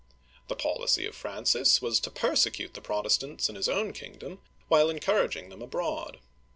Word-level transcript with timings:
The 0.47 0.55
policy 0.55 1.05
of 1.05 1.13
Francis 1.15 1.79
was 1.79 1.99
to 1.99 2.09
persecute 2.09 2.73
the 2.73 2.81
Protestants 2.81 3.49
in 3.49 3.55
his 3.55 3.69
own 3.69 3.93
kingdom, 3.93 4.41
while 4.67 4.89
encouraging 4.89 5.49
them 5.49 5.61
abroad. 5.61 6.17